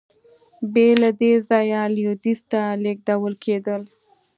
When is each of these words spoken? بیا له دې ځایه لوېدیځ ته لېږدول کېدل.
بیا 0.73 0.91
له 1.01 1.09
دې 1.19 1.31
ځایه 1.49 1.81
لوېدیځ 1.95 2.39
ته 2.51 2.61
لېږدول 2.83 3.33
کېدل. 3.43 3.81